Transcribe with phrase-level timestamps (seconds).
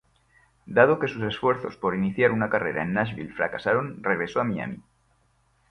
[0.65, 4.81] Dado que sus esfuerzos por iniciar una carrera en Nashville fracasaron, regresó a Miami.